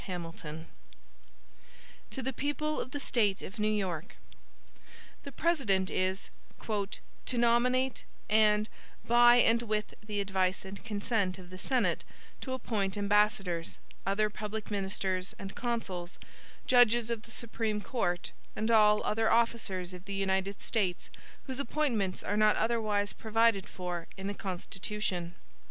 HAMILTON 0.07 0.65
To 2.09 2.23
the 2.23 2.33
People 2.33 2.79
of 2.81 2.89
the 2.89 2.99
State 2.99 3.43
of 3.43 3.59
New 3.59 3.69
York: 3.71 4.15
THE 5.21 5.31
President 5.31 5.91
is 5.91 6.31
"to 6.65 7.37
nominate, 7.37 8.03
and, 8.27 8.67
by 9.05 9.35
and 9.35 9.61
with 9.61 9.93
the 10.03 10.19
advice 10.19 10.65
and 10.65 10.83
consent 10.83 11.37
of 11.37 11.51
the 11.51 11.59
Senate, 11.59 12.03
to 12.41 12.53
appoint 12.53 12.97
ambassadors, 12.97 13.77
other 14.03 14.31
public 14.31 14.71
ministers 14.71 15.35
and 15.37 15.53
consuls, 15.53 16.17
judges 16.65 17.11
of 17.11 17.21
the 17.21 17.29
Supreme 17.29 17.79
Court, 17.79 18.31
and 18.55 18.71
all 18.71 19.03
other 19.03 19.29
officers 19.31 19.93
of 19.93 20.05
the 20.05 20.15
United 20.15 20.59
States 20.61 21.11
whose 21.43 21.59
appointments 21.59 22.23
are 22.23 22.35
not 22.37 22.55
otherwise 22.55 23.13
provided 23.13 23.69
for 23.69 24.07
in 24.17 24.25
the 24.25 24.33
Constitution. 24.33 25.35